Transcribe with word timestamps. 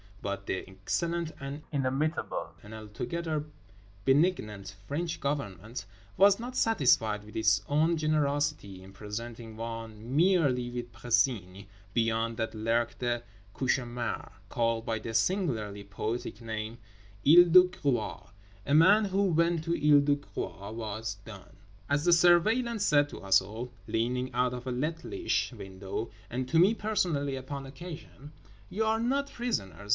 But 0.23 0.45
the 0.45 0.67
excellent 0.67 1.31
and 1.39 1.61
inimitable 1.71 2.53
and 2.61 2.73
altogether 2.75 3.45
benignant 4.05 4.75
French 4.87 5.19
Government 5.19 5.85
was 6.17 6.39
not 6.39 6.55
satisfied 6.55 7.23
with 7.23 7.35
its 7.35 7.61
own 7.67 7.97
generosity 7.97 8.81
in 8.83 8.93
presenting 8.93 9.57
one 9.57 10.15
merely 10.15 10.69
with 10.71 10.91
Précigne—beyond 10.91 12.37
that 12.37 12.53
lurked 12.55 13.01
a 13.03 13.23
cauchemar 13.55 14.31
called 14.49 14.85
by 14.85 14.99
the 14.99 15.13
singularly 15.13 15.83
poetic 15.83 16.39
name: 16.41 16.77
Isle 17.27 17.45
de 17.49 17.63
Groix. 17.63 18.27
A 18.65 18.73
man 18.75 19.05
who 19.05 19.23
went 19.25 19.63
to 19.63 19.73
Isle 19.75 20.01
de 20.01 20.15
Groix 20.15 20.71
was 20.71 21.15
done. 21.25 21.57
As 21.89 22.05
the 22.05 22.11
Surveillant 22.13 22.81
said 22.81 23.09
to 23.09 23.21
us 23.21 23.41
all, 23.41 23.71
leaning 23.87 24.33
out 24.33 24.53
of 24.53 24.67
a 24.67 24.71
littlish 24.71 25.51
window, 25.53 26.09
and 26.29 26.47
to 26.49 26.57
me 26.59 26.73
personally 26.75 27.35
upon 27.35 27.65
occasion— 27.67 28.31
"You 28.69 28.85
are 28.85 28.99
not 28.99 29.31
prisoners. 29.31 29.89